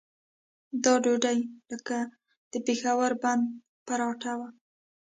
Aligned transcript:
دا 0.83 0.93
ډوډۍ 1.03 1.39
لکه 1.71 1.97
د 2.51 2.53
پېښور 2.65 3.11
بنده 3.23 3.49
پراټه 3.85 4.33
وه. 4.39 4.49